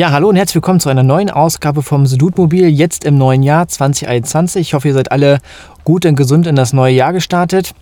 [0.00, 2.06] Ja, hallo und herzlich willkommen zu einer neuen Ausgabe vom
[2.36, 4.68] Mobil jetzt im neuen Jahr 2021.
[4.68, 5.40] Ich hoffe, ihr seid alle
[5.84, 7.74] gut und gesund in das neue Jahr gestartet.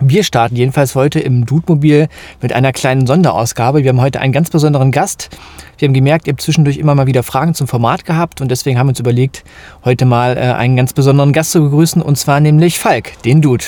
[0.00, 2.08] Wir starten jedenfalls heute im Dudmobil
[2.42, 3.84] mit einer kleinen Sonderausgabe.
[3.84, 5.30] Wir haben heute einen ganz besonderen Gast.
[5.78, 8.76] Wir haben gemerkt, ihr habt zwischendurch immer mal wieder Fragen zum Format gehabt und deswegen
[8.76, 9.44] haben wir uns überlegt,
[9.84, 13.66] heute mal äh, einen ganz besonderen Gast zu begrüßen und zwar nämlich Falk, den Dude.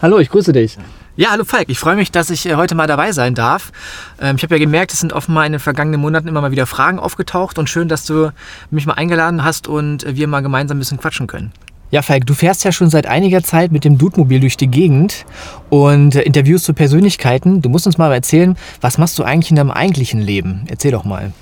[0.00, 0.78] Hallo, ich grüße dich.
[1.18, 1.68] Ja, hallo Falk.
[1.68, 3.72] Ich freue mich, dass ich äh, heute mal dabei sein darf.
[4.20, 6.64] Ähm, ich habe ja gemerkt, es sind offenbar in den vergangenen Monaten immer mal wieder
[6.64, 8.30] Fragen aufgetaucht und schön, dass du
[8.70, 11.50] mich mal eingeladen hast und äh, wir mal gemeinsam ein bisschen quatschen können.
[11.90, 15.26] Ja, Falk, du fährst ja schon seit einiger Zeit mit dem Dudemobil durch die Gegend
[15.70, 17.62] und äh, interviewst zu Persönlichkeiten.
[17.62, 20.66] Du musst uns mal erzählen, was machst du eigentlich in deinem eigentlichen Leben?
[20.68, 21.32] Erzähl doch mal.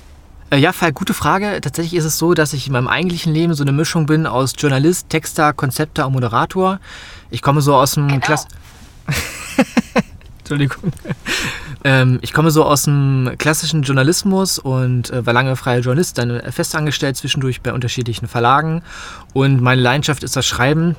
[0.51, 1.61] Ja, Falk, gute Frage.
[1.61, 4.55] Tatsächlich ist es so, dass ich in meinem eigentlichen Leben so eine Mischung bin aus
[4.57, 6.79] Journalist, Texter, Konzepter und Moderator.
[7.29, 8.21] Ich komme so aus dem genau.
[8.21, 8.47] Klass...
[10.39, 10.93] Entschuldigung.
[11.83, 16.41] Ähm, ich komme so aus dem klassischen Journalismus und äh, war lange freier Journalist, dann
[16.51, 18.81] festangestellt zwischendurch bei unterschiedlichen Verlagen.
[19.33, 20.95] Und meine Leidenschaft ist das Schreiben.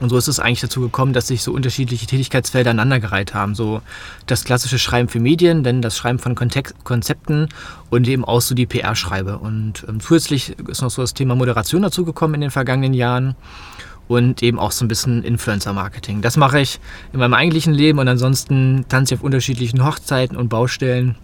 [0.00, 3.54] Und so ist es eigentlich dazu gekommen, dass sich so unterschiedliche Tätigkeitsfelder aneinandergereiht haben.
[3.54, 3.82] So
[4.26, 7.48] das klassische Schreiben für Medien, dann das Schreiben von Kontext Konzepten
[7.90, 9.38] und eben auch so die PR-Schreibe.
[9.38, 13.34] Und ähm, zusätzlich ist noch so das Thema Moderation dazu gekommen in den vergangenen Jahren
[14.08, 16.22] und eben auch so ein bisschen Influencer-Marketing.
[16.22, 16.80] Das mache ich
[17.12, 21.14] in meinem eigentlichen Leben und ansonsten tanze ich auf unterschiedlichen Hochzeiten und Baustellen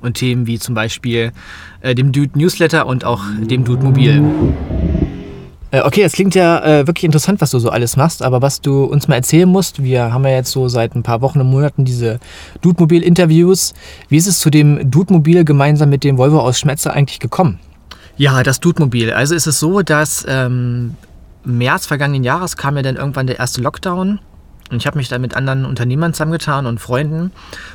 [0.00, 1.32] und Themen wie zum Beispiel
[1.80, 4.22] äh, dem Dude Newsletter und auch dem Dude Mobil.
[5.70, 8.60] Äh, okay, das klingt ja äh, wirklich interessant, was du so alles machst, aber was
[8.60, 11.48] du uns mal erzählen musst, wir haben ja jetzt so seit ein paar Wochen und
[11.48, 12.20] Monaten diese
[12.62, 13.74] Dude-Mobil-Interviews.
[14.08, 17.58] Wie ist es zu dem Dude-Mobil gemeinsam mit dem Volvo aus Schmetzer eigentlich gekommen?
[18.16, 19.12] Ja, das Dude-Mobil.
[19.12, 20.94] Also ist es so, dass ähm,
[21.44, 24.20] März vergangenen Jahres kam ja dann irgendwann der erste Lockdown.
[24.70, 27.32] Und ich habe mich da mit anderen Unternehmern zusammengetan und Freunden.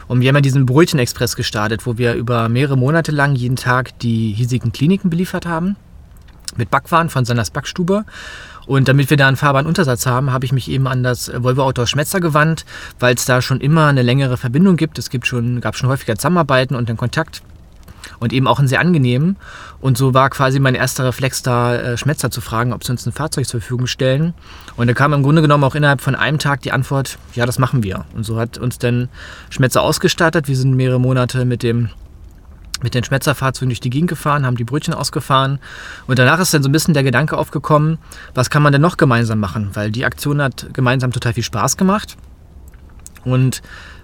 [0.07, 3.97] Und wir haben ja diesen Brötchen-Express gestartet, wo wir über mehrere Monate lang jeden Tag
[3.99, 5.75] die hiesigen Kliniken beliefert haben.
[6.55, 8.05] Mit Backwaren von Sanders Backstube.
[8.67, 11.63] Und damit wir da einen fahrbaren Untersatz haben, habe ich mich eben an das Volvo
[11.63, 12.63] Auto Schmetzer gewandt,
[12.99, 14.99] weil es da schon immer eine längere Verbindung gibt.
[14.99, 17.41] Es gibt schon, gab schon häufiger Zusammenarbeiten und den Kontakt
[18.19, 19.37] und eben auch ein sehr angenehmen.
[19.79, 23.05] Und so war quasi mein erster Reflex da, äh, Schmetzer zu fragen, ob sie uns
[23.05, 24.33] ein Fahrzeug zur Verfügung stellen.
[24.75, 27.59] Und da kam im Grunde genommen auch innerhalb von einem Tag die Antwort, ja, das
[27.59, 28.05] machen wir.
[28.15, 29.09] Und so hat uns dann
[29.49, 30.47] Schmetzer ausgestattet.
[30.47, 31.89] Wir sind mehrere Monate mit dem
[32.81, 35.59] mit den Schmetzerfahrzeugen durch die Gegend gefahren, haben die Brötchen ausgefahren.
[36.05, 37.97] Und danach ist dann so ein bisschen der Gedanke aufgekommen,
[38.33, 39.69] was kann man denn noch gemeinsam machen?
[39.73, 42.17] Weil die Aktion hat gemeinsam total viel Spaß gemacht.
[43.23, 43.61] Und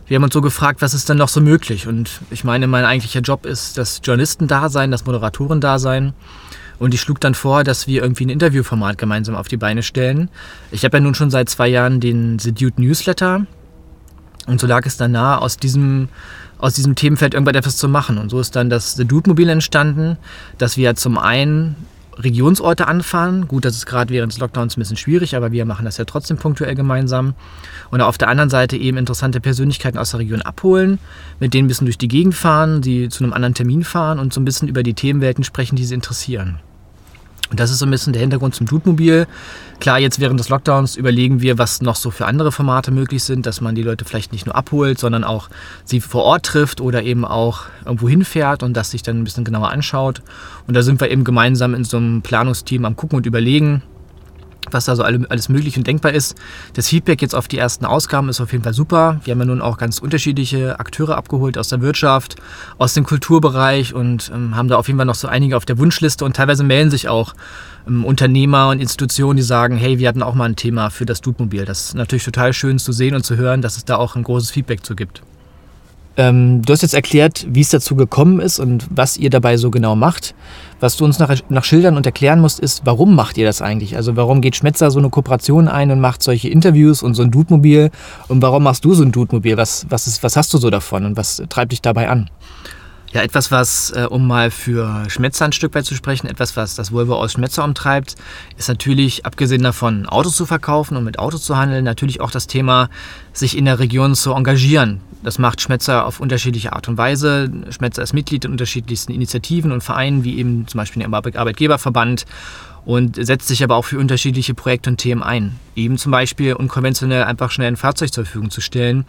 [0.09, 1.87] wir haben uns so gefragt, was ist denn noch so möglich?
[1.87, 6.13] Und ich meine, mein eigentlicher Job ist das Journalistendasein, das Moderatorendasein.
[6.79, 10.29] Und ich schlug dann vor, dass wir irgendwie ein Interviewformat gemeinsam auf die Beine stellen.
[10.71, 13.45] Ich habe ja nun schon seit zwei Jahren den The Dude Newsletter.
[14.47, 16.09] Und so lag es dann nahe, aus diesem,
[16.57, 18.17] aus diesem Themenfeld irgendwann etwas zu machen.
[18.17, 20.17] Und so ist dann das The Dude Mobil entstanden,
[20.57, 21.75] dass wir zum einen
[22.19, 23.47] Regionsorte anfahren.
[23.47, 26.05] Gut, das ist gerade während des Lockdowns ein bisschen schwierig, aber wir machen das ja
[26.05, 27.33] trotzdem punktuell gemeinsam.
[27.91, 30.99] Und auf der anderen Seite eben interessante Persönlichkeiten aus der Region abholen,
[31.39, 34.33] mit denen ein bisschen durch die Gegend fahren, die zu einem anderen Termin fahren und
[34.33, 36.59] so ein bisschen über die Themenwelten sprechen, die sie interessieren.
[37.49, 39.27] Und das ist so ein bisschen der Hintergrund zum Dudemobil.
[39.79, 43.45] Klar, jetzt während des Lockdowns überlegen wir, was noch so für andere Formate möglich sind,
[43.45, 45.49] dass man die Leute vielleicht nicht nur abholt, sondern auch
[45.83, 49.45] sie vor Ort trifft oder eben auch irgendwo hinfährt und das sich dann ein bisschen
[49.45, 50.21] genauer anschaut.
[50.67, 53.81] Und da sind wir eben gemeinsam in so einem Planungsteam am Gucken und Überlegen,
[54.71, 56.35] was da so alles möglich und denkbar ist.
[56.73, 59.19] Das Feedback jetzt auf die ersten Ausgaben ist auf jeden Fall super.
[59.23, 62.35] Wir haben ja nun auch ganz unterschiedliche Akteure abgeholt aus der Wirtschaft,
[62.77, 65.77] aus dem Kulturbereich und ähm, haben da auf jeden Fall noch so einige auf der
[65.77, 67.33] Wunschliste und teilweise melden sich auch
[67.87, 71.21] ähm, Unternehmer und Institutionen, die sagen, hey, wir hatten auch mal ein Thema für das
[71.21, 71.65] Dudemobil.
[71.65, 74.23] Das ist natürlich total schön zu sehen und zu hören, dass es da auch ein
[74.23, 75.21] großes Feedback zu gibt.
[76.17, 79.71] Ähm, du hast jetzt erklärt, wie es dazu gekommen ist und was ihr dabei so
[79.71, 80.35] genau macht.
[80.79, 83.95] Was du uns nach, nach schildern und erklären musst, ist, warum macht ihr das eigentlich?
[83.95, 87.31] Also warum geht Schmetzer so eine Kooperation ein und macht solche Interviews und so ein
[87.31, 87.91] Dudemobil?
[88.27, 89.57] Und warum machst du so ein Dudemobil?
[89.57, 92.29] Was, was, was hast du so davon und was treibt dich dabei an?
[93.11, 96.75] Ja, etwas, was, äh, um mal für Schmetzer ein Stück weit zu sprechen, etwas, was
[96.75, 98.15] das Volvo aus Schmetzer umtreibt,
[98.55, 102.45] ist natürlich, abgesehen davon, Autos zu verkaufen und mit Autos zu handeln, natürlich auch das
[102.45, 102.87] Thema,
[103.33, 105.01] sich in der Region zu engagieren.
[105.21, 107.51] Das macht Schmetzer auf unterschiedliche Art und Weise.
[107.71, 112.25] Schmetzer ist Mitglied in unterschiedlichsten Initiativen und Vereinen, wie eben zum Beispiel dem Arbeitgeberverband
[112.85, 115.59] und setzt sich aber auch für unterschiedliche Projekte und Themen ein.
[115.75, 119.05] Eben zum Beispiel unkonventionell einfach schnell ein Fahrzeug zur Verfügung zu stellen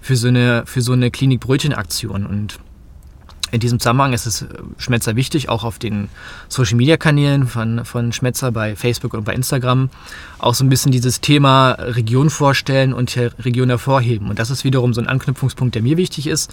[0.00, 2.26] für so eine, für so eine Klinik-Brötchen-Aktion.
[2.26, 2.58] Und
[3.54, 4.48] in diesem Zusammenhang ist es äh,
[4.78, 6.08] Schmetzer wichtig, auch auf den
[6.48, 9.90] Social-Media-Kanälen von, von Schmetzer bei Facebook und bei Instagram,
[10.40, 14.28] auch so ein bisschen dieses Thema Region vorstellen und Region hervorheben.
[14.28, 16.52] Und das ist wiederum so ein Anknüpfungspunkt, der mir wichtig ist.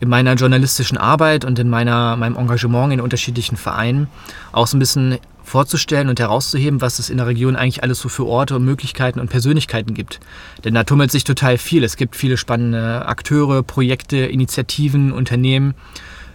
[0.00, 4.08] in meiner journalistischen Arbeit und in meiner, meinem Engagement in unterschiedlichen Vereinen
[4.50, 8.08] auch so ein bisschen vorzustellen und herauszuheben, was es in der Region eigentlich alles so
[8.08, 10.18] für Orte und Möglichkeiten und Persönlichkeiten gibt.
[10.64, 11.84] Denn da tummelt sich total viel.
[11.84, 15.74] Es gibt viele spannende Akteure, Projekte, Initiativen, Unternehmen.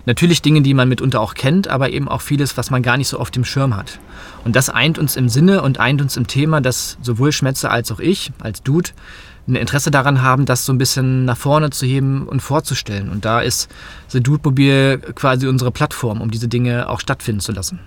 [0.08, 3.10] Natürlich Dinge, die man mitunter auch kennt, aber eben auch vieles, was man gar nicht
[3.10, 4.00] so auf dem Schirm hat.
[4.46, 7.92] Und das eint uns im Sinne und eint uns im Thema, dass sowohl Schmetzer als
[7.92, 8.92] auch ich, als Dude,
[9.50, 13.10] ein Interesse daran haben, das so ein bisschen nach vorne zu heben und vorzustellen.
[13.10, 13.70] Und da ist
[14.08, 17.82] The Dude Mobil quasi unsere Plattform, um diese Dinge auch stattfinden zu lassen.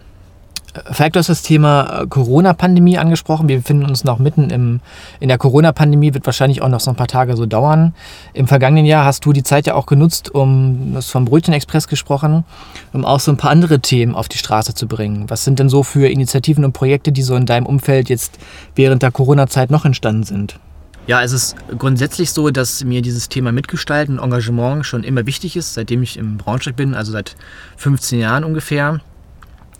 [0.92, 3.48] Falk, du hast das Thema äh, Corona-Pandemie angesprochen.
[3.48, 4.80] Wir befinden uns noch mitten im,
[5.18, 7.94] in der Corona-Pandemie, wird wahrscheinlich auch noch so ein paar Tage so dauern.
[8.34, 11.88] Im vergangenen Jahr hast du die Zeit ja auch genutzt, um, du hast vom Brötchen-Express
[11.88, 12.44] gesprochen,
[12.92, 15.28] um auch so ein paar andere Themen auf die Straße zu bringen.
[15.28, 18.38] Was sind denn so für Initiativen und Projekte, die so in deinem Umfeld jetzt
[18.76, 20.60] während der Corona-Zeit noch entstanden sind?
[21.06, 25.56] Ja, es ist grundsätzlich so, dass mir dieses Thema Mitgestalten und Engagement schon immer wichtig
[25.56, 27.34] ist, seitdem ich im Braunschweig bin, also seit
[27.78, 29.00] 15 Jahren ungefähr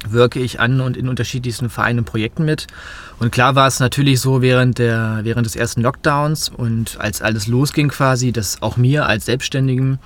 [0.08, 2.66] wirke ich an und in unterschiedlichsten Vereinen und Projekten mit.
[3.18, 7.46] Und klar war es natürlich so während, der, während des ersten Lockdowns und als alles
[7.46, 9.98] losging quasi, dass auch mir als Selbstständigen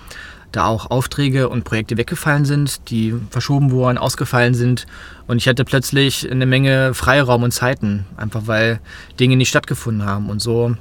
[0.53, 4.87] da auch Aufträge und Projekte weggefallen sind, die verschoben wurden, ausgefallen sind.
[5.27, 8.81] Und ich hatte plötzlich eine Menge Freiraum und Zeiten, einfach weil
[9.19, 10.31] Dinge nicht stattgefunden haben.
[10.31, 10.77] Und so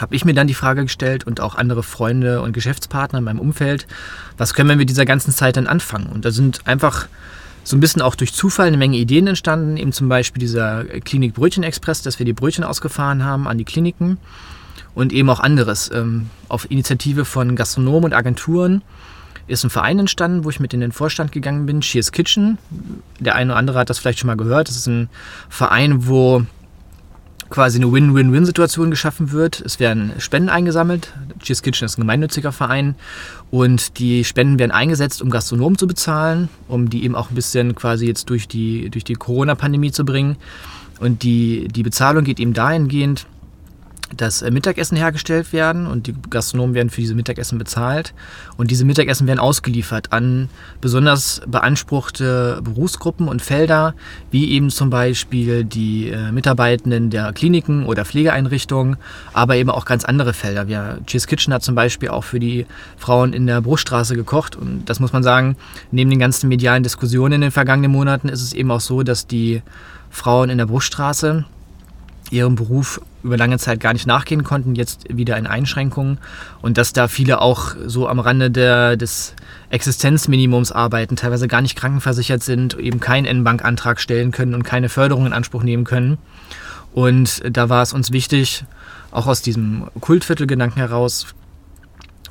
[0.00, 3.38] habe ich mir dann die Frage gestellt und auch andere Freunde und Geschäftspartner in meinem
[3.38, 3.86] Umfeld,
[4.36, 6.06] was können wir mit dieser ganzen Zeit dann anfangen?
[6.06, 7.06] Und da sind einfach
[7.64, 11.34] so ein bisschen auch durch Zufall eine Menge Ideen entstanden, eben zum Beispiel dieser Klinik
[11.34, 14.18] Brötchen Express, dass wir die Brötchen ausgefahren haben an die Kliniken
[14.94, 15.90] und eben auch anderes.
[15.92, 18.82] Ähm, auf Initiative von Gastronomen und Agenturen
[19.46, 22.58] ist ein Verein entstanden, wo ich mit in den Vorstand gegangen bin, Cheers Kitchen.
[23.20, 24.68] Der eine oder andere hat das vielleicht schon mal gehört.
[24.68, 25.08] Das ist ein
[25.48, 26.44] Verein, wo
[27.52, 29.60] quasi eine Win-Win-Win-Situation geschaffen wird.
[29.60, 31.12] Es werden Spenden eingesammelt.
[31.40, 32.94] Cheers Kitchen ist ein gemeinnütziger Verein
[33.50, 37.74] und die Spenden werden eingesetzt, um Gastronomen zu bezahlen, um die eben auch ein bisschen
[37.74, 40.36] quasi jetzt durch die, durch die Corona-Pandemie zu bringen.
[40.98, 43.26] Und die, die Bezahlung geht eben dahingehend,
[44.16, 48.14] dass äh, Mittagessen hergestellt werden und die Gastronomen werden für diese Mittagessen bezahlt.
[48.56, 50.48] Und diese Mittagessen werden ausgeliefert an
[50.80, 53.94] besonders beanspruchte Berufsgruppen und Felder,
[54.30, 58.96] wie eben zum Beispiel die äh, Mitarbeitenden der Kliniken oder Pflegeeinrichtungen,
[59.32, 60.68] aber eben auch ganz andere Felder.
[60.68, 62.66] Wir, Cheers Kitchen hat zum Beispiel auch für die
[62.96, 64.56] Frauen in der Bruchstraße gekocht.
[64.56, 65.56] Und das muss man sagen,
[65.90, 69.26] neben den ganzen medialen Diskussionen in den vergangenen Monaten ist es eben auch so, dass
[69.26, 69.62] die
[70.10, 71.44] Frauen in der Bruchstraße
[72.30, 76.18] ihrem Beruf über lange Zeit gar nicht nachgehen konnten, jetzt wieder in Einschränkungen
[76.60, 79.34] und dass da viele auch so am Rande der, des
[79.70, 85.26] Existenzminimums arbeiten, teilweise gar nicht krankenversichert sind, eben keinen N-Bank-Antrag stellen können und keine Förderung
[85.26, 86.18] in Anspruch nehmen können.
[86.92, 88.64] Und da war es uns wichtig,
[89.10, 91.26] auch aus diesem Kultviertelgedanken heraus,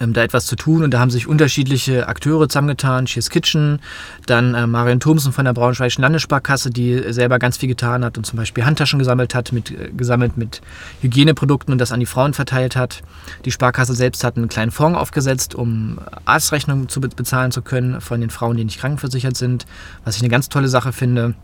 [0.01, 0.83] ähm, da etwas zu tun.
[0.83, 3.05] Und da haben sich unterschiedliche Akteure zusammengetan.
[3.05, 3.79] Cheers Kitchen,
[4.25, 8.25] dann äh, Marion Thomsen von der Braunschweigischen Landessparkasse, die selber ganz viel getan hat und
[8.25, 10.61] zum Beispiel Handtaschen gesammelt hat, mit, äh, gesammelt mit
[11.01, 13.01] Hygieneprodukten und das an die Frauen verteilt hat.
[13.45, 17.99] Die Sparkasse selbst hat einen kleinen Fonds aufgesetzt, um Arztrechnungen zu be bezahlen zu können
[17.99, 19.65] von den Frauen, die nicht krankenversichert sind,
[20.05, 21.35] was ich eine ganz tolle Sache finde.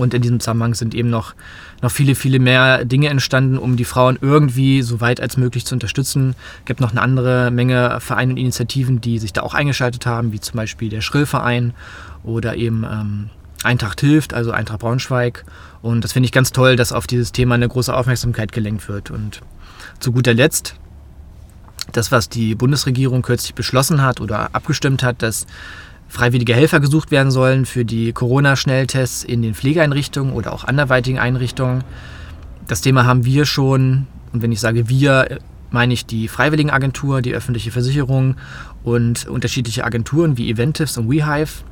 [0.00, 1.34] Und in diesem Zusammenhang sind eben noch,
[1.82, 5.74] noch viele, viele mehr Dinge entstanden, um die Frauen irgendwie so weit als möglich zu
[5.74, 6.34] unterstützen.
[6.60, 10.32] Es gibt noch eine andere Menge Vereine und Initiativen, die sich da auch eingeschaltet haben,
[10.32, 11.74] wie zum Beispiel der Schrillverein
[12.24, 13.30] oder eben ähm,
[13.62, 15.44] Eintracht hilft, also Eintracht Braunschweig.
[15.82, 19.10] Und das finde ich ganz toll, dass auf dieses Thema eine große Aufmerksamkeit gelenkt wird.
[19.10, 19.42] Und
[19.98, 20.76] zu guter Letzt,
[21.92, 25.46] das, was die Bundesregierung kürzlich beschlossen hat oder abgestimmt hat, dass
[26.10, 31.84] freiwillige Helfer gesucht werden sollen für die Corona-Schnelltests in den Pflegeeinrichtungen oder auch anderweitigen Einrichtungen.
[32.66, 35.38] Das Thema haben wir schon, und wenn ich sage wir,
[35.70, 38.34] meine ich die Freiwilligenagentur, die öffentliche Versicherung
[38.82, 41.62] und unterschiedliche Agenturen wie Eventivs und WeHive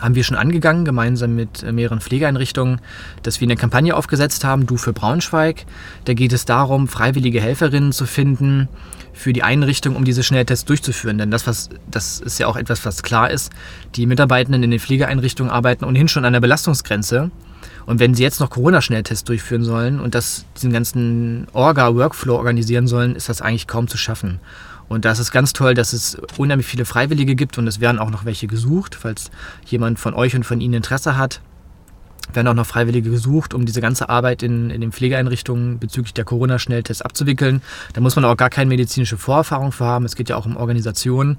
[0.00, 2.80] haben wir schon angegangen, gemeinsam mit mehreren Pflegeeinrichtungen,
[3.22, 5.64] dass wir eine Kampagne aufgesetzt haben, Du für Braunschweig.
[6.04, 8.68] Da geht es darum, freiwillige Helferinnen zu finden,
[9.14, 11.18] für die Einrichtung, um diese Schnelltests durchzuführen.
[11.18, 13.52] Denn das, was, das ist ja auch etwas, was klar ist.
[13.94, 17.30] Die Mitarbeitenden in den Pflegeeinrichtungen arbeiten ohnehin schon an der Belastungsgrenze.
[17.86, 23.14] Und wenn sie jetzt noch Corona-Schnelltests durchführen sollen und das, diesen ganzen Orga-Workflow organisieren sollen,
[23.14, 24.40] ist das eigentlich kaum zu schaffen.
[24.88, 28.10] Und da ist ganz toll, dass es unheimlich viele Freiwillige gibt und es werden auch
[28.10, 29.30] noch welche gesucht, falls
[29.66, 31.40] jemand von euch und von Ihnen Interesse hat
[32.32, 36.24] werden auch noch Freiwillige gesucht, um diese ganze Arbeit in, in den Pflegeeinrichtungen bezüglich der
[36.24, 37.62] Corona-Schnelltests abzuwickeln.
[37.92, 40.04] Da muss man auch gar keine medizinische Vorerfahrung für haben.
[40.04, 41.38] Es geht ja auch um Organisationen.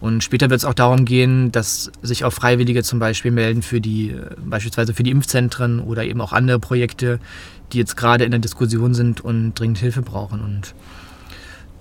[0.00, 3.80] Und später wird es auch darum gehen, dass sich auch Freiwillige zum Beispiel melden für
[3.80, 7.20] die, beispielsweise für die Impfzentren oder eben auch andere Projekte,
[7.72, 10.40] die jetzt gerade in der Diskussion sind und dringend Hilfe brauchen.
[10.40, 10.74] Und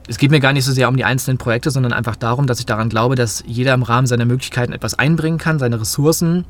[0.08, 2.60] es geht mir gar nicht so sehr um die einzelnen Projekte, sondern einfach darum, dass
[2.60, 6.46] ich daran glaube, dass jeder im Rahmen seiner Möglichkeiten etwas einbringen kann, seine Ressourcen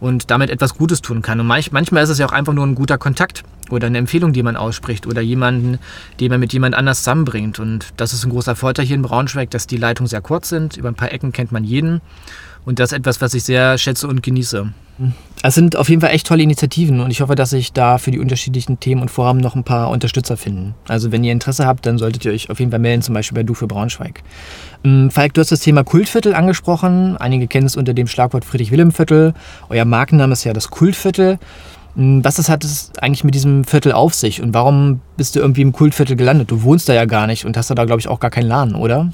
[0.00, 1.40] und damit etwas Gutes tun kann.
[1.40, 4.42] Und manchmal ist es ja auch einfach nur ein guter Kontakt oder eine Empfehlung, die
[4.42, 5.78] man ausspricht oder jemanden,
[6.18, 7.58] den man mit jemand anders zusammenbringt.
[7.58, 10.76] Und das ist ein großer Vorteil hier in Braunschweig, dass die Leitungen sehr kurz sind.
[10.76, 12.00] Über ein paar Ecken kennt man jeden.
[12.64, 14.72] Und das ist etwas, was ich sehr schätze und genieße.
[15.42, 18.10] Es sind auf jeden Fall echt tolle Initiativen und ich hoffe, dass sich da für
[18.10, 20.74] die unterschiedlichen Themen und Vorhaben noch ein paar Unterstützer finden.
[20.88, 23.36] Also wenn ihr Interesse habt, dann solltet ihr euch auf jeden Fall melden, zum Beispiel
[23.36, 24.22] bei Du für Braunschweig.
[24.84, 27.16] Ähm, Falk, du hast das Thema Kultviertel angesprochen.
[27.16, 29.32] Einige kennen es unter dem Schlagwort Friedrich-Wilhelm-Viertel.
[29.70, 31.38] Euer Markenname ist ja das Kultviertel.
[31.96, 35.62] Ähm, was hat es eigentlich mit diesem Viertel auf sich und warum bist du irgendwie
[35.62, 36.50] im Kultviertel gelandet?
[36.50, 38.74] Du wohnst da ja gar nicht und hast da, glaube ich, auch gar keinen Laden,
[38.74, 39.10] oder?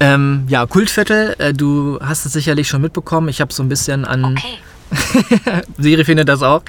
[0.00, 3.28] Ähm, ja, Kultviertel, äh, du hast es sicherlich schon mitbekommen.
[3.28, 4.24] Ich habe so ein bisschen an.
[4.24, 4.58] Okay.
[5.78, 6.62] Siri findet das auch.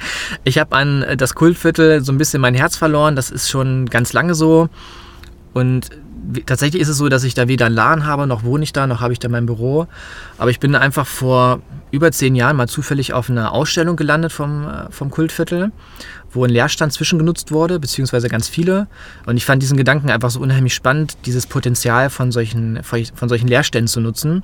[0.44, 3.16] Ich habe an äh, das Kultviertel so ein bisschen mein Herz verloren.
[3.16, 4.68] Das ist schon ganz lange so.
[5.52, 5.90] Und
[6.46, 8.86] tatsächlich ist es so, dass ich da weder einen Laden habe, noch wohne ich da,
[8.86, 9.86] noch habe ich da mein Büro.
[10.38, 11.60] Aber ich bin einfach vor
[11.90, 15.72] über zehn Jahren mal zufällig auf einer Ausstellung gelandet vom, äh, vom Kultviertel,
[16.32, 18.86] wo ein Leerstand zwischengenutzt wurde, beziehungsweise ganz viele.
[19.26, 23.48] Und ich fand diesen Gedanken einfach so unheimlich spannend, dieses Potenzial von solchen, von solchen
[23.48, 24.42] Leerständen zu nutzen.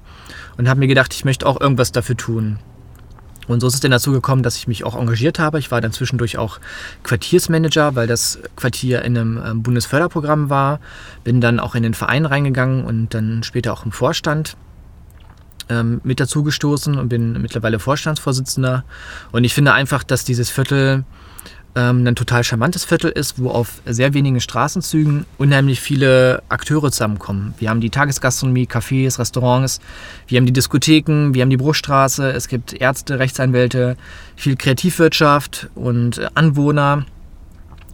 [0.57, 2.59] Und habe mir gedacht, ich möchte auch irgendwas dafür tun.
[3.49, 5.59] Und so ist es dann dazu gekommen, dass ich mich auch engagiert habe.
[5.59, 6.59] Ich war dann zwischendurch auch
[7.03, 10.81] Quartiersmanager, weil das Quartier in einem ähm, Bundesförderprogramm war.
[11.25, 14.57] Bin dann auch in den Verein reingegangen und dann später auch im Vorstand
[15.69, 18.85] ähm, mit dazu gestoßen und bin mittlerweile Vorstandsvorsitzender.
[19.33, 21.05] Und ich finde einfach, dass dieses Viertel
[21.77, 27.55] ähm, ein total charmantes Viertel ist, wo auf sehr wenigen Straßenzügen unheimlich viele Akteure zusammenkommen.
[27.59, 29.81] Wir haben die Tagesgastronomie, Cafés, Restaurants,
[30.27, 33.97] wir haben die Diskotheken, wir haben die Bruchstraße, es gibt Ärzte, Rechtsanwälte,
[34.35, 37.05] viel Kreativwirtschaft und Anwohner,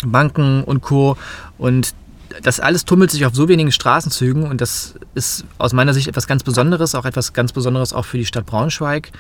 [0.07, 1.17] Banken und Co.
[1.59, 1.95] Und
[2.43, 6.27] das alles tummelt sich auf so wenigen Straßenzügen und das ist aus meiner Sicht etwas
[6.27, 9.11] ganz Besonderes, auch etwas ganz Besonderes auch für die Stadt Braunschweig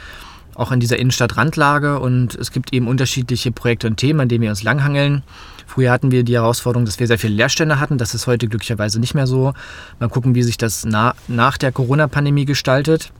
[0.54, 4.50] auch in dieser Innenstadtrandlage und es gibt eben unterschiedliche Projekte und Themen, an denen wir
[4.50, 5.22] uns langhangeln.
[5.66, 7.96] Früher hatten wir die Herausforderung, dass wir sehr viele Leerstände hatten.
[7.96, 9.54] Das ist heute glücklicherweise nicht mehr so.
[10.00, 13.12] Mal gucken, wie sich das na nach der Corona-Pandemie gestaltet.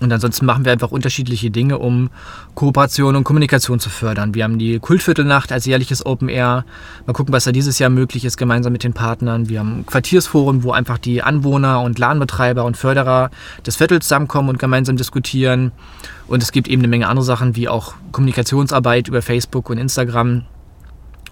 [0.00, 2.10] Und ansonsten machen wir einfach unterschiedliche Dinge, um
[2.54, 4.34] Kooperation und Kommunikation zu fördern.
[4.34, 6.64] Wir haben die Kultviertelnacht als jährliches Open Air.
[7.06, 9.48] Mal gucken, was da dieses Jahr möglich ist, gemeinsam mit den Partnern.
[9.50, 13.30] Wir haben ein Quartiersforum, wo einfach die Anwohner und Ladenbetreiber und Förderer
[13.66, 15.72] des Viertels zusammenkommen und gemeinsam diskutieren.
[16.28, 20.44] Und es gibt eben eine Menge andere Sachen, wie auch Kommunikationsarbeit über Facebook und Instagram.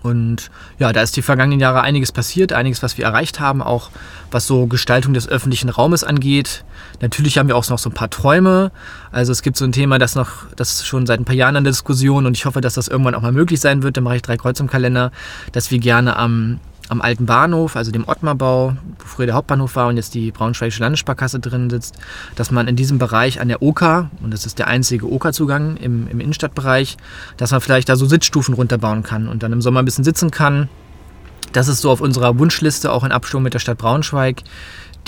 [0.02, 3.90] Und ja, da ist die vergangenen Jahre einiges passiert, einiges, was wir erreicht haben, auch
[4.30, 6.64] was so Gestaltung des öffentlichen Raumes angeht.
[7.00, 8.70] Natürlich haben wir auch noch so ein paar Träume.
[9.10, 11.64] Also es gibt so ein Thema, das noch, das schon seit ein paar Jahren in
[11.64, 13.96] der Diskussion und ich hoffe, dass das irgendwann auch mal möglich sein wird.
[13.96, 15.10] Da mache ich drei Kreuz im Kalender,
[15.52, 19.88] dass wir gerne am am alten Bahnhof, also dem Ottmarbau, wo früher der Hauptbahnhof war
[19.88, 21.96] und jetzt die Braunschweigische Landessparkasse drin sitzt,
[22.34, 26.08] dass man in diesem Bereich an der Oker, und das ist der einzige Okerzugang im,
[26.08, 26.96] im Innenstadtbereich,
[27.36, 30.30] dass man vielleicht da so Sitzstufen runterbauen kann und dann im Sommer ein bisschen sitzen
[30.30, 30.68] kann.
[31.52, 34.42] Das ist so auf unserer Wunschliste, auch in Abstimmung mit der Stadt Braunschweig,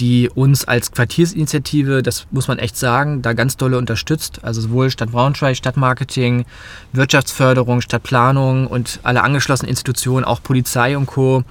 [0.01, 4.41] die uns als Quartiersinitiative, das muss man echt sagen, da ganz dolle unterstützt.
[4.43, 6.47] Also sowohl Stadt Braunschweig, Stadtmarketing,
[6.93, 11.45] Wirtschaftsförderung, Stadtplanung und alle angeschlossenen Institutionen, auch Polizei und Co.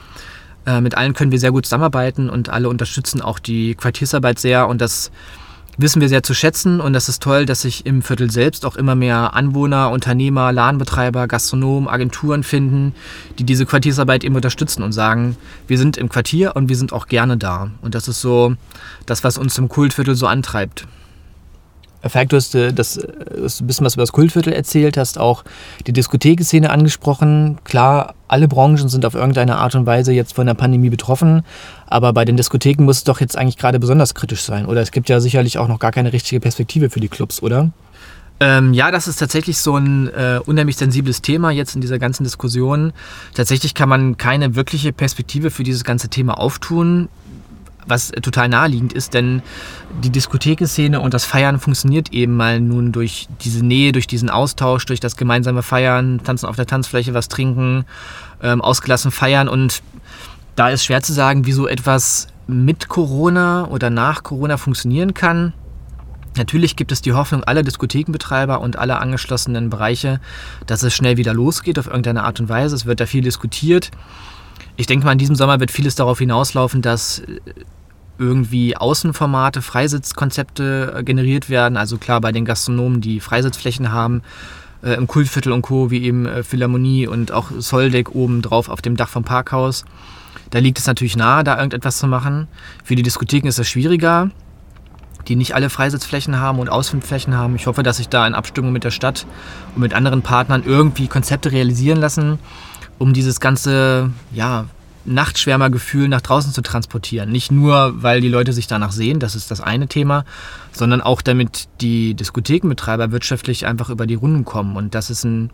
[0.66, 4.68] Äh, mit allen können wir sehr gut zusammenarbeiten und alle unterstützen auch die Quartiersarbeit sehr
[4.68, 5.12] und das
[5.82, 8.76] wissen wir sehr zu schätzen und das ist toll, dass sich im Viertel selbst auch
[8.76, 12.94] immer mehr Anwohner, Unternehmer, Ladenbetreiber, Gastronomen, Agenturen finden,
[13.38, 17.08] die diese Quartiersarbeit eben unterstützen und sagen, wir sind im Quartier und wir sind auch
[17.08, 17.72] gerne da.
[17.82, 18.56] Und das ist so
[19.06, 20.86] das, was uns im Kultviertel so antreibt.
[22.08, 25.44] Falk, du hast äh, das, äh, ein bisschen was über das Kultviertel erzählt, hast auch
[25.86, 27.58] die Diskothekenszene angesprochen.
[27.66, 31.44] Klar, alle Branchen sind auf irgendeine Art und Weise jetzt von der Pandemie betroffen,
[31.88, 34.66] aber bei den Diskotheken muss es doch jetzt eigentlich gerade besonders kritisch sein.
[34.66, 37.72] Oder es gibt ja sicherlich auch noch gar keine richtige Perspektive für die Clubs, oder?
[38.42, 42.24] Ähm, ja, das ist tatsächlich so ein äh, unheimlich sensibles Thema jetzt in dieser ganzen
[42.24, 42.94] Diskussion.
[43.34, 47.10] Tatsächlich kann man keine wirkliche Perspektive für dieses ganze Thema auftun
[47.86, 49.42] was total naheliegend ist, denn
[50.04, 54.86] die Diskothekenszene und das Feiern funktioniert eben mal nun durch diese Nähe, durch diesen Austausch,
[54.86, 57.86] durch das gemeinsame Feiern, tanzen auf der Tanzfläche, was trinken,
[58.42, 59.82] ähm, ausgelassen feiern und
[60.56, 65.54] da ist schwer zu sagen, wie so etwas mit Corona oder nach Corona funktionieren kann.
[66.36, 70.20] Natürlich gibt es die Hoffnung aller Diskothekenbetreiber und aller angeschlossenen Bereiche,
[70.66, 72.76] dass es schnell wieder losgeht auf irgendeine Art und Weise.
[72.76, 73.92] Es wird da viel diskutiert.
[74.80, 77.22] Ich denke mal, in diesem Sommer wird vieles darauf hinauslaufen, dass
[78.18, 81.76] irgendwie Außenformate, Freisitzkonzepte äh, generiert werden.
[81.76, 84.22] Also klar bei den Gastronomen, die Freisitzflächen haben,
[84.82, 88.82] äh, im Kultviertel und Co., wie eben äh, Philharmonie und auch Soldeck oben drauf auf
[88.82, 89.84] dem Dach vom Parkhaus.
[90.50, 92.48] Da liegt es natürlich nahe, da irgendetwas zu machen.
[92.86, 94.32] Für die Diskotheken ist das schwieriger,
[95.28, 97.58] die nicht alle Freisitzflächen haben und Ausfilmflächen haben.
[97.58, 99.26] Ich hoffe, dass sich da in Abstimmung mit der Stadt
[99.76, 102.40] und mit anderen Partnern irgendwie Konzepte realisieren lassen,
[103.00, 104.66] um dieses ganze ja,
[105.06, 107.32] Nachtschwärmergefühl nach draußen zu transportieren.
[107.32, 110.26] Nicht nur, weil die Leute sich danach sehen, das ist das eine Thema,
[110.72, 114.76] sondern auch damit die Diskothekenbetreiber wirtschaftlich einfach über die Runden kommen.
[114.76, 115.50] Und das ist ein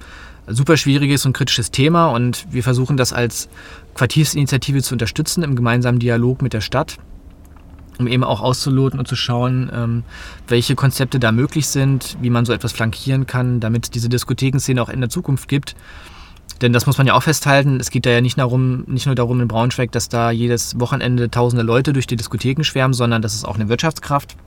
[0.47, 3.49] super schwieriges und kritisches Thema und wir versuchen das als
[3.95, 6.97] Quartiersinitiative zu unterstützen im gemeinsamen Dialog mit der Stadt,
[7.97, 10.03] um eben auch auszuloten und zu schauen, ähm,
[10.47, 14.81] welche Konzepte da möglich sind, wie man so etwas flankieren kann, damit es diese Diskothekenszene
[14.81, 15.75] auch in der Zukunft gibt.
[16.61, 17.79] Denn das muss man ja auch festhalten.
[17.79, 21.29] Es geht da ja nicht, darum, nicht nur darum in Braunschweig, dass da jedes Wochenende
[21.29, 24.37] tausende Leute durch die Diskotheken schwärmen, sondern das ist auch eine Wirtschaftskraft.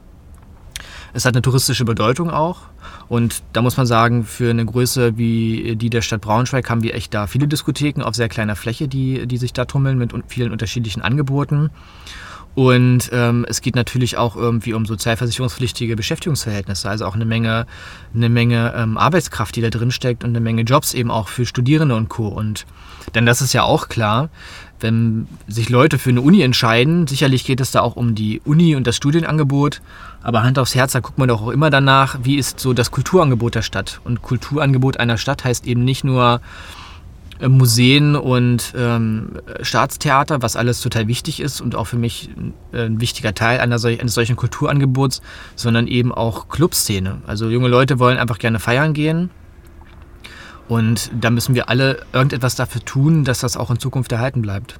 [1.12, 2.62] Es hat eine touristische Bedeutung auch.
[3.08, 6.94] Und da muss man sagen, für eine Größe wie die der Stadt Braunschweig haben wir
[6.94, 10.52] echt da viele Diskotheken auf sehr kleiner Fläche, die, die sich da tummeln mit vielen
[10.52, 11.70] unterschiedlichen Angeboten.
[12.58, 17.68] Und ähm, es geht natürlich auch irgendwie um sozialversicherungspflichtige Beschäftigungsverhältnisse, also auch eine Menge,
[18.12, 21.46] eine Menge ähm, Arbeitskraft, die da drin steckt und eine Menge Jobs eben auch für
[21.46, 22.26] Studierende und Co.
[22.26, 22.66] Und
[23.14, 24.28] denn das ist ja auch klar,
[24.80, 28.74] wenn sich Leute für eine Uni entscheiden, sicherlich geht es da auch um die Uni
[28.74, 29.80] und das Studienangebot,
[30.24, 32.90] aber Hand aufs Herz, da guckt man doch auch immer danach, wie ist so das
[32.90, 34.00] Kulturangebot der Stadt.
[34.02, 36.40] Und Kulturangebot einer Stadt heißt eben nicht nur
[37.46, 42.30] Museen und ähm, Staatstheater, was alles total wichtig ist und auch für mich
[42.72, 45.22] äh, ein wichtiger Teil einer solch, eines solchen Kulturangebots,
[45.54, 47.18] sondern eben auch Clubszene.
[47.26, 49.30] Also junge Leute wollen einfach gerne feiern gehen.
[50.68, 54.78] Und da müssen wir alle irgendetwas dafür tun, dass das auch in Zukunft erhalten bleibt.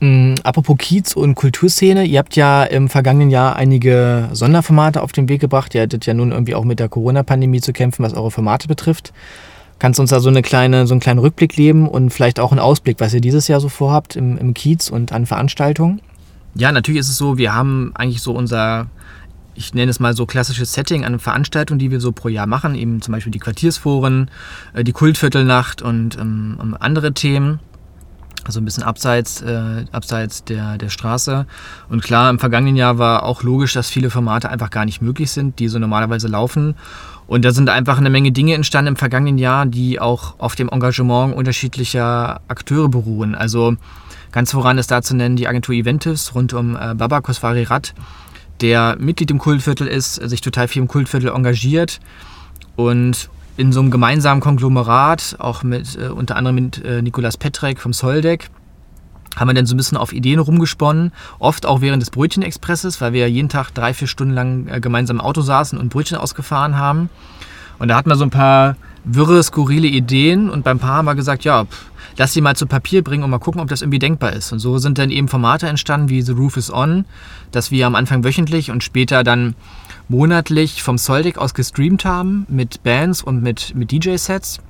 [0.00, 5.28] Mm, apropos Kiez und Kulturszene, ihr habt ja im vergangenen Jahr einige Sonderformate auf den
[5.28, 5.74] Weg gebracht.
[5.74, 9.12] Ihr hattet ja nun irgendwie auch mit der Corona-Pandemie zu kämpfen, was eure Formate betrifft.
[9.78, 12.52] Kannst du uns da so, eine kleine, so einen kleinen Rückblick geben und vielleicht auch
[12.52, 16.00] einen Ausblick, was ihr dieses Jahr so vorhabt im, im Kiez und an Veranstaltungen?
[16.54, 18.86] Ja, natürlich ist es so, wir haben eigentlich so unser,
[19.54, 22.76] ich nenne es mal so klassisches Setting an Veranstaltungen, die wir so pro Jahr machen,
[22.76, 24.30] eben zum Beispiel die Quartiersforen,
[24.72, 27.58] äh, die Kultviertelnacht und ähm, andere Themen.
[28.44, 31.46] Also ein bisschen abseits, äh, abseits der, der Straße.
[31.88, 35.30] Und klar, im vergangenen Jahr war auch logisch, dass viele Formate einfach gar nicht möglich
[35.30, 36.74] sind, die so normalerweise laufen.
[37.26, 40.68] Und da sind einfach eine Menge Dinge entstanden im vergangenen Jahr, die auch auf dem
[40.68, 43.34] Engagement unterschiedlicher Akteure beruhen.
[43.34, 43.76] Also
[44.32, 47.94] ganz voran ist da zu nennen die Agentur Eventis rund um äh, Baba Kosvari Rat,
[48.60, 52.00] der Mitglied im Kultviertel ist, sich total viel im Kultviertel engagiert
[52.76, 57.80] und in so einem gemeinsamen Konglomerat, auch mit äh, unter anderem mit äh, Nikolas Petrek
[57.80, 58.50] vom Soldeck,
[59.36, 63.12] haben wir dann so ein bisschen auf Ideen rumgesponnen, oft auch während des Brötchenexpresses, weil
[63.12, 66.18] wir ja jeden Tag drei, vier Stunden lang äh, gemeinsam im Auto saßen und Brötchen
[66.18, 67.10] ausgefahren haben.
[67.78, 71.14] Und da hatten wir so ein paar wirre, skurrile Ideen und beim Paar haben wir
[71.14, 73.98] gesagt, ja, pff, lass sie mal zu Papier bringen und mal gucken, ob das irgendwie
[73.98, 74.52] denkbar ist.
[74.52, 77.04] Und so sind dann eben Formate entstanden wie The Roof is On,
[77.52, 79.54] das wir am Anfang wöchentlich und später dann
[80.08, 84.60] monatlich vom Soldeck aus gestreamt haben mit Bands und mit, mit DJ-Sets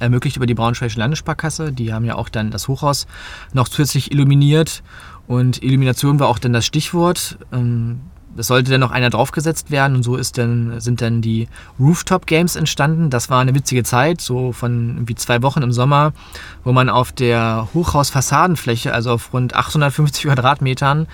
[0.00, 1.72] ermöglicht über die Braunschweigische Landessparkasse.
[1.72, 3.06] Die haben ja auch dann das Hochhaus
[3.52, 4.82] noch zusätzlich illuminiert
[5.26, 7.38] und Illumination war auch dann das Stichwort.
[7.52, 8.00] Ähm,
[8.38, 11.48] es sollte dann noch einer draufgesetzt werden und so ist dann, sind dann die
[11.80, 13.10] Rooftop Games entstanden.
[13.10, 16.12] Das war eine witzige Zeit, so von irgendwie zwei Wochen im Sommer,
[16.62, 21.06] wo man auf der Hochhausfassadenfläche, also auf rund 850 Quadratmetern,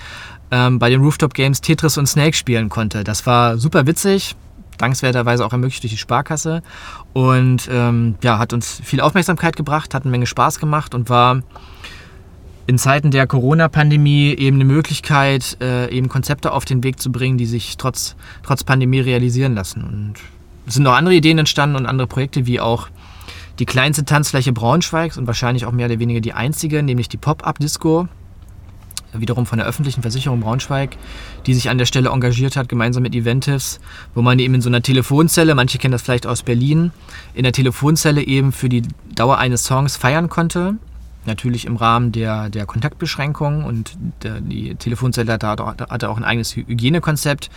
[0.51, 3.05] ähm, bei den Rooftop Games Tetris und Snake spielen konnte.
[3.05, 4.35] Das war super witzig
[4.79, 6.63] dankenswerterweise auch ermöglicht durch die Sparkasse.
[7.13, 11.43] Und ähm, ja, hat uns viel Aufmerksamkeit gebracht, hat eine Menge Spaß gemacht und war
[12.67, 17.37] in Zeiten der Corona-Pandemie eben eine Möglichkeit, äh, eben Konzepte auf den Weg zu bringen,
[17.37, 19.83] die sich trotz, trotz Pandemie realisieren lassen.
[19.83, 20.15] Und
[20.67, 22.89] es sind noch andere Ideen entstanden und andere Projekte, wie auch
[23.59, 28.09] die kleinste Tanzfläche Braunschweigs und wahrscheinlich auch mehr oder weniger die einzige, nämlich die Pop-Up-Disco
[29.13, 30.97] wiederum von der öffentlichen Versicherung Braunschweig,
[31.47, 33.81] die sich an der Stelle engagiert hat, gemeinsam mit Eventives,
[34.15, 36.93] wo man eben in so einer Telefonzelle, manche kennen das vielleicht aus Berlin,
[37.35, 38.83] in der Telefonzelle eben für die
[39.15, 40.77] Dauer eines Songs feiern konnte.
[41.25, 46.57] Natürlich im Rahmen der, der Kontaktbeschränkungen und der, die Telefonzelle hatte, hatte auch ein eigenes
[46.57, 47.49] Hygienekonzept.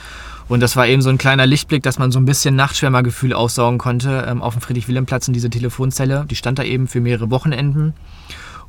[0.48, 3.80] Und das war eben so ein kleiner Lichtblick, dass man so ein bisschen Nachtschwärmergefühl aussaugen
[3.80, 6.28] konnte ähm, auf dem Friedrich-Wilhelm-Platz in diese Telefonzelle.
[6.30, 7.96] Die stand da eben für mehrere Wochenenden.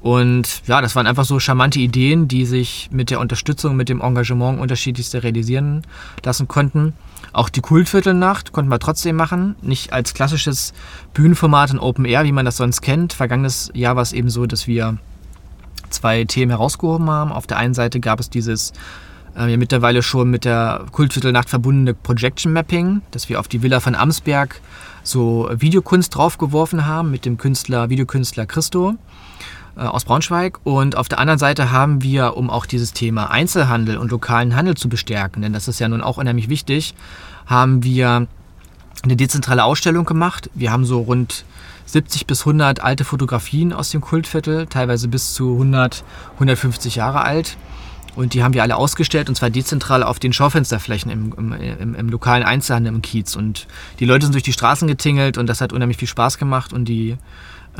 [0.00, 4.00] Und ja, das waren einfach so charmante Ideen, die sich mit der Unterstützung, mit dem
[4.00, 5.82] Engagement unterschiedlichste realisieren
[6.24, 6.92] lassen konnten.
[7.32, 9.56] Auch die Kultviertelnacht konnten wir trotzdem machen.
[9.62, 10.72] Nicht als klassisches
[11.12, 13.12] Bühnenformat in Open Air, wie man das sonst kennt.
[13.12, 14.98] Vergangenes Jahr war es eben so, dass wir
[15.90, 17.32] zwei Themen herausgehoben haben.
[17.32, 18.72] Auf der einen Seite gab es dieses
[19.36, 23.80] äh, ja mittlerweile schon mit der Kultviertelnacht verbundene Projection Mapping, dass wir auf die Villa
[23.80, 24.60] von Amsberg
[25.02, 28.94] so Videokunst draufgeworfen haben mit dem Künstler, Videokünstler Christo.
[29.76, 30.60] Äh, aus Braunschweig.
[30.64, 34.76] Und auf der anderen Seite haben wir, um auch dieses Thema Einzelhandel und lokalen Handel
[34.76, 36.94] zu bestärken, denn das ist ja nun auch unheimlich wichtig,
[37.46, 38.26] haben wir
[39.02, 40.50] eine dezentrale Ausstellung gemacht.
[40.54, 41.44] Wir haben so rund
[41.86, 47.56] 70 bis 100 alte Fotografien aus dem Kultviertel, teilweise bis zu 100, 150 Jahre alt.
[48.16, 51.94] Und die haben wir alle ausgestellt und zwar dezentral auf den Schaufensterflächen im, im, im,
[51.94, 53.36] im, lokalen Einzelhandel im Kiez.
[53.36, 53.66] Und
[54.00, 56.72] die Leute sind durch die Straßen getingelt und das hat unheimlich viel Spaß gemacht.
[56.72, 57.18] Und die,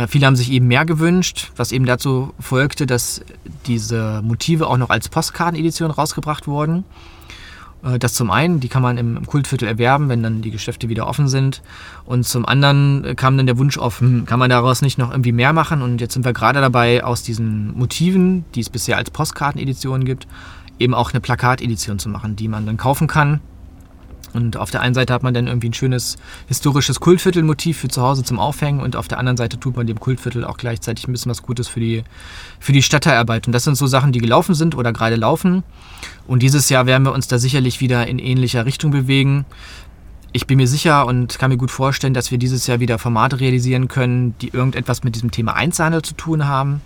[0.08, 3.22] viele haben sich eben mehr gewünscht, was eben dazu folgte, dass
[3.66, 6.84] diese Motive auch noch als Postkartenedition rausgebracht wurden.
[7.82, 11.06] Äh, das zum einen, die kann man im Kultviertel erwerben, wenn dann die Geschäfte wieder
[11.06, 11.62] offen sind.
[12.04, 15.10] Und zum anderen äh, kam dann der Wunsch auf, hm, kann man daraus nicht noch
[15.10, 15.82] irgendwie mehr machen?
[15.82, 20.26] Und jetzt sind wir gerade dabei, aus diesen Motiven, die es bisher als Postkartenedition gibt,
[20.78, 23.40] eben auch eine Plakatedition zu machen, die man dann kaufen kann
[24.36, 28.02] und auf der einen Seite hat man dann irgendwie ein schönes historisches Kultviertelmotiv für zu
[28.02, 31.12] Hause zum Aufhängen und auf der anderen Seite tut man dem Kultviertel auch gleichzeitig ein
[31.12, 32.04] bisschen was Gutes für die,
[32.60, 33.46] für die Stadtteilarbeit.
[33.46, 35.62] Und das sind so Sachen, die gelaufen sind oder gerade laufen.
[36.26, 39.44] Und dieses Jahr werden wir uns da sicherlich wieder in ähnlicher Richtung bewegen.
[40.32, 43.40] Ich bin mir sicher und kann mir gut vorstellen, dass wir dieses Jahr wieder Formate
[43.40, 46.82] realisieren können, die irgendetwas mit diesem Thema Einzelhandel zu tun haben.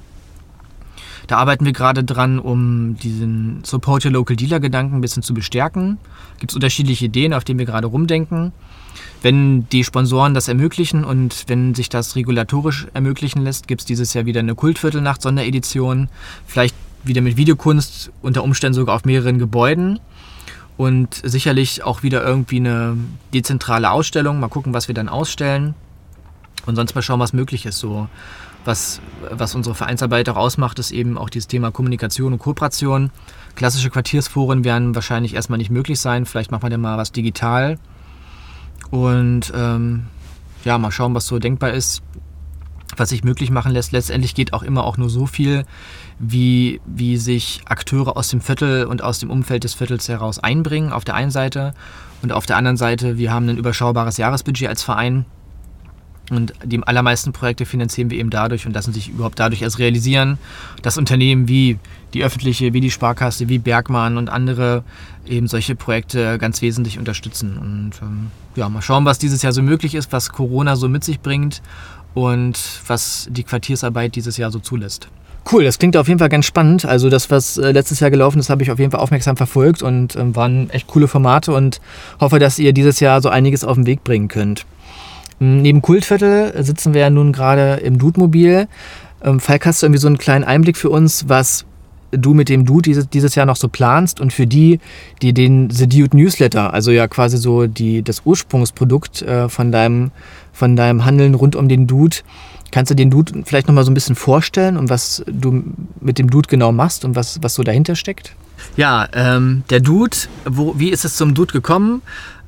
[1.27, 5.35] Da arbeiten wir gerade dran, um diesen Support Your Local Dealer Gedanken ein bisschen zu
[5.35, 5.99] bestärken.
[6.39, 8.53] Gibt es unterschiedliche Ideen, auf denen wir gerade rumdenken.
[9.23, 14.15] Wenn die Sponsoren das ermöglichen und wenn sich das regulatorisch ermöglichen lässt, gibt es dieses
[14.15, 16.09] Jahr wieder eine Kultviertelnacht Sonderedition.
[16.47, 20.01] Vielleicht wieder mit Videokunst, unter Umständen sogar auf mehreren Gebäuden.
[20.77, 22.97] Und sicherlich auch wieder irgendwie eine
[23.35, 24.41] dezentrale Ausstellung.
[24.41, 25.75] Mal gucken, was wir dann ausstellen.
[26.65, 27.79] Und sonst mal schauen, was möglich ist.
[27.79, 28.09] So
[28.71, 33.11] was, was unsere Vereinsarbeit auch ausmacht, ist eben auch dieses Thema Kommunikation und Kooperation.
[33.57, 36.25] Klassische Quartiersforen werden wahrscheinlich erstmal nicht möglich sein.
[36.25, 37.79] Vielleicht macht man ja mal was digital.
[38.91, 40.07] Und ähm,
[40.65, 42.03] ja, mal schauen, was so denkbar ist,
[42.97, 43.91] was sich möglich machen lässt.
[43.91, 45.65] Letztendlich geht auch immer auch nur so viel,
[46.21, 50.93] wie, wie sich Akteure aus dem Viertel und aus dem Umfeld des Viertels heraus einbringen,
[50.93, 51.75] auf der einen Seite.
[52.23, 55.25] Und auf der anderen Seite, wir haben ein überschaubares Jahresbudget als Verein.
[56.31, 60.39] Und die allermeisten Projekte finanzieren wir eben dadurch und lassen sich überhaupt dadurch erst realisieren,
[60.83, 61.79] dass Unternehmen wie
[62.15, 64.85] die öffentliche, wie die Sparkasse, wie Bergmann und andere
[65.27, 67.59] eben solche Projekte ganz wesentlich unterstützen.
[67.59, 71.05] Und ähm, ja, mal schauen, was dieses Jahr so möglich ist, was Corona so mit
[71.05, 71.63] sich bringt
[72.15, 75.09] und was die Quartiersarbeit dieses Jahr so zulässt.
[75.51, 76.85] Cool, das klingt auf jeden Fall ganz spannend.
[76.85, 79.83] Also das, was äh, letztes Jahr gelaufen ist, habe ich auf jeden Fall aufmerksam verfolgt
[79.83, 81.81] und ähm, waren echt coole Formate und
[82.21, 84.67] hoffe, dass ihr dieses Jahr so einiges auf den Weg bringen könnt.
[85.41, 88.69] Neben Kultviertel sitzen wir ja nun gerade im Dude-Mobil.
[89.23, 91.65] Ähm, Falk, hast du irgendwie so einen kleinen Einblick für uns, was
[92.11, 94.81] du mit dem Dude dieses, dieses Jahr noch so planst und für die,
[95.23, 100.11] die den The Dude Newsletter, also ja quasi so die, das Ursprungsprodukt äh, von, deinem,
[100.53, 102.19] von deinem Handeln rund um den Dude,
[102.71, 105.63] kannst du den Dude vielleicht nochmal so ein bisschen vorstellen und was du
[106.01, 108.35] mit dem Dude genau machst und was, was so dahinter steckt?
[108.77, 112.03] Ja, ähm, der Dude, wo, wie ist es zum Dude gekommen?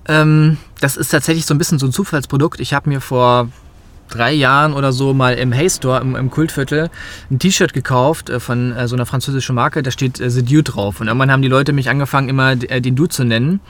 [0.08, 2.60] Ähm, das ist tatsächlich so ein bisschen so ein Zufallsprodukt.
[2.60, 3.48] Ich habe mir vor
[4.08, 6.90] drei Jahren oder so mal im Hay Store im, im Kultviertel
[7.30, 9.82] ein T-Shirt gekauft äh, von äh, so einer französischen Marke.
[9.82, 11.00] Da steht äh, The Dude drauf.
[11.00, 13.60] Und irgendwann haben die Leute mich angefangen, immer äh, den Dude zu nennen.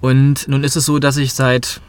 [0.00, 1.80] Und nun ist es so, dass ich seit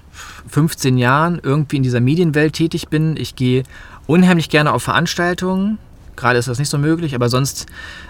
[0.47, 3.17] 15 Jahren irgendwie in dieser Medienwelt tätig bin.
[3.17, 3.63] Ich gehe
[4.07, 5.77] unheimlich gerne auf Veranstaltungen.
[6.15, 7.65] Gerade ist das nicht so möglich, aber sonst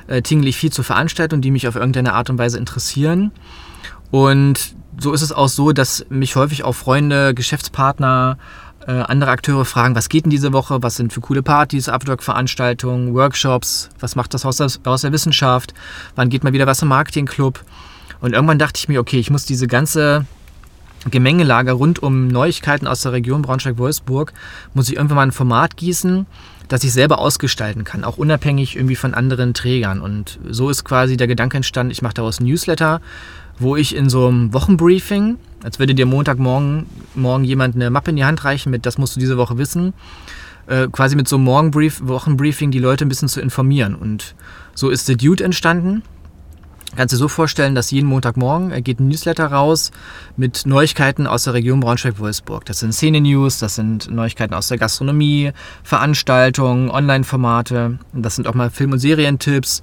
[0.08, 3.32] äh, tingle ich viel zu Veranstaltungen, die mich auf irgendeine Art und Weise interessieren.
[4.12, 8.38] Und so ist es auch so, dass mich häufig auch Freunde, Geschäftspartner,
[8.88, 13.13] äh, andere Akteure fragen, was geht denn diese Woche, was sind für coole Partys, Upwork-Veranstaltungen,
[13.13, 15.74] Workshops, was macht das Haus der, der Wissenschaft,
[16.15, 17.63] wann geht mal wieder was im Marketingclub.
[18.22, 20.26] Und irgendwann dachte ich mir, okay, ich muss diese ganze
[21.10, 24.34] Gemengelage rund um Neuigkeiten aus der Region Braunschweig-Wolfsburg,
[24.74, 26.26] muss ich irgendwann mal ein Format gießen,
[26.68, 30.02] das ich selber ausgestalten kann, auch unabhängig irgendwie von anderen Trägern.
[30.02, 33.02] Und so ist quasi der Gedanke entstanden, ich mache daraus ein Newsletter,
[33.60, 38.18] wo ich in so einem Wochenbriefing, als würde dir Montagmorgen morgen jemand eine Mappe in
[38.18, 39.94] die Hand reichen mit, das musst du diese Woche wissen,
[40.68, 43.96] äh, quasi mit so einem Morgenbrief, Wochenbriefing die Leute ein bisschen zu informieren.
[43.96, 44.36] Und
[44.74, 46.04] so ist The Dude entstanden.
[46.96, 49.91] Kannst du dir so vorstellen, dass jeden Montagmorgen geht ein Newsletter raus
[50.38, 52.63] mit Neuigkeiten aus der Region Braunschweig-Wolfsburg.
[52.63, 55.52] Das sind Szene-News, das sind Neuigkeiten aus der Gastronomie,
[55.84, 59.82] Veranstaltungen, Online-Formate, das sind auch mal Film- und Serientipps,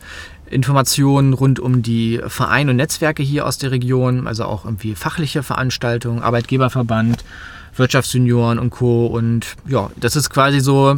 [0.52, 5.42] Informationen rund um die Vereine und Netzwerke hier aus der Region, also auch irgendwie fachliche
[5.42, 7.24] Veranstaltungen, Arbeitgeberverband,
[7.74, 9.06] Wirtschaftsjunioren und Co.
[9.06, 10.96] Und ja, das ist quasi so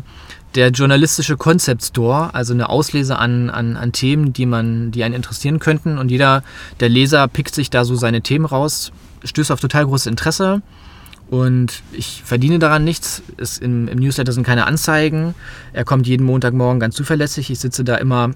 [0.55, 5.15] der journalistische Concept Store, also eine Auslese an, an, an Themen, die, man, die einen
[5.15, 5.99] interessieren könnten.
[5.99, 6.43] Und jeder
[6.81, 8.93] der Leser pickt sich da so seine Themen raus,
[9.25, 10.63] stößt auf total großes Interesse
[11.31, 13.23] Und ich verdiene daran nichts.
[13.37, 15.35] Es, im, Im Newsletter sind keine Anzeigen.
[15.73, 17.51] Er kommt jeden Montagmorgen ganz zuverlässig.
[17.51, 18.31] Ich sitze da immer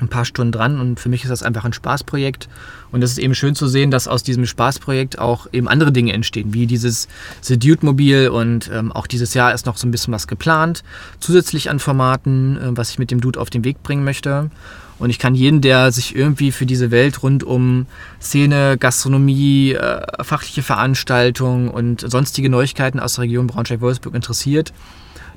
[0.00, 2.48] ein paar Stunden dran und für mich ist das einfach ein Spaßprojekt.
[2.90, 6.12] Und es ist eben schön zu sehen, dass aus diesem Spaßprojekt auch eben andere Dinge
[6.12, 7.08] entstehen, wie dieses
[7.42, 10.82] The Dude Mobil und ähm, auch dieses Jahr ist noch so ein bisschen was geplant,
[11.20, 14.50] zusätzlich an Formaten, äh, was ich mit dem Dude auf den Weg bringen möchte.
[14.98, 17.86] Und ich kann jeden, der sich irgendwie für diese Welt rund um
[18.20, 24.72] Szene, Gastronomie, äh, fachliche Veranstaltungen und sonstige Neuigkeiten aus der Region Braunschweig-Wolfsburg interessiert,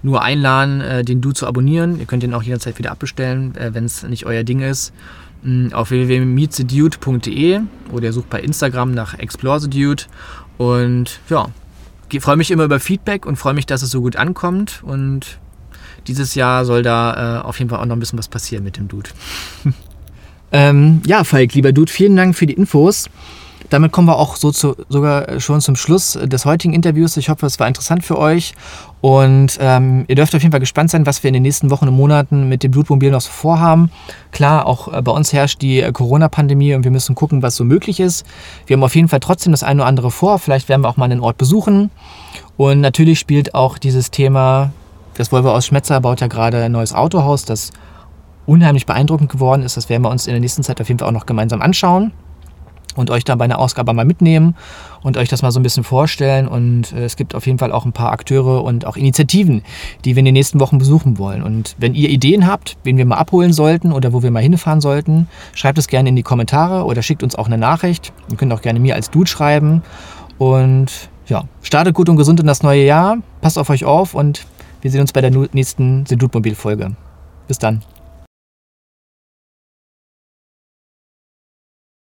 [0.03, 1.99] nur einladen, äh, den Du zu abonnieren.
[1.99, 4.93] Ihr könnt den auch jederzeit wieder abbestellen, äh, wenn es nicht euer Ding ist.
[5.43, 7.61] Mm, auf www.meetthedude.de
[7.91, 10.03] oder ihr sucht bei Instagram nach Explore the Dude.
[10.57, 11.47] Und ja,
[12.19, 14.81] freue mich immer über Feedback und freue mich, dass es so gut ankommt.
[14.83, 15.39] Und
[16.07, 18.77] dieses Jahr soll da äh, auf jeden Fall auch noch ein bisschen was passieren mit
[18.77, 19.09] dem Dude.
[20.51, 23.09] ähm, ja, Falk, lieber Dude, vielen Dank für die Infos.
[23.71, 27.15] Damit kommen wir auch so zu, sogar schon zum Schluss des heutigen Interviews.
[27.15, 28.53] Ich hoffe, es war interessant für euch.
[28.99, 31.87] Und ähm, ihr dürft auf jeden Fall gespannt sein, was wir in den nächsten Wochen
[31.87, 33.89] und Monaten mit dem Blutmobil noch so vorhaben.
[34.31, 37.63] Klar, auch äh, bei uns herrscht die äh, Corona-Pandemie und wir müssen gucken, was so
[37.63, 38.25] möglich ist.
[38.65, 40.37] Wir haben auf jeden Fall trotzdem das eine oder andere vor.
[40.37, 41.91] Vielleicht werden wir auch mal einen Ort besuchen.
[42.57, 44.73] Und natürlich spielt auch dieses Thema,
[45.13, 47.71] das Volvo aus Schmetzer baut ja gerade ein neues Autohaus, das
[48.45, 49.77] unheimlich beeindruckend geworden ist.
[49.77, 52.11] Das werden wir uns in der nächsten Zeit auf jeden Fall auch noch gemeinsam anschauen
[52.95, 54.55] und euch dann bei einer Ausgabe mal mitnehmen
[55.01, 56.47] und euch das mal so ein bisschen vorstellen.
[56.47, 59.63] Und äh, es gibt auf jeden Fall auch ein paar Akteure und auch Initiativen,
[60.05, 61.43] die wir in den nächsten Wochen besuchen wollen.
[61.43, 64.81] Und wenn ihr Ideen habt, wen wir mal abholen sollten oder wo wir mal hinfahren
[64.81, 68.13] sollten, schreibt es gerne in die Kommentare oder schickt uns auch eine Nachricht.
[68.29, 69.81] Ihr könnt auch gerne mir als Dude schreiben.
[70.37, 73.17] Und ja, startet gut und gesund in das neue Jahr.
[73.41, 74.45] Passt auf euch auf und
[74.81, 76.91] wir sehen uns bei der nächsten Sedutmobil-Folge.
[77.47, 77.83] Bis dann.